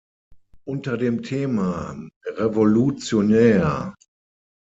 [0.65, 1.95] Unter dem Thema:
[2.25, 3.93] „Revolutionär!